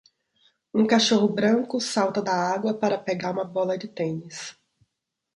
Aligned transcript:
Um 0.73 0.87
cachorro 0.87 1.31
branco 1.31 1.79
salta 1.79 2.23
da 2.23 2.33
água 2.33 2.73
para 2.73 2.97
pegar 2.97 3.29
uma 3.33 3.45
bola 3.45 3.77
de 3.77 3.87
tênis. 3.87 4.57